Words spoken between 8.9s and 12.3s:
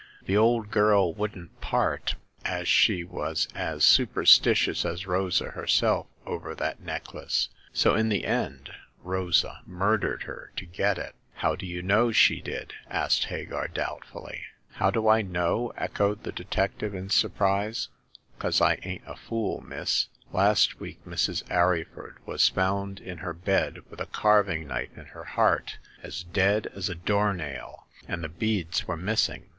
Rosa murdered her to get it.'' How do you know